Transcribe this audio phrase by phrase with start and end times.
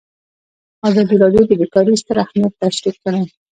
[0.89, 3.23] ازادي راډیو د بیکاري ستر اهميت تشریح کړی.